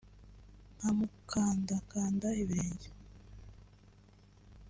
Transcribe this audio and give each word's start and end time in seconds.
nkamukandakanda 0.75 2.27
ibirenge 2.43 2.89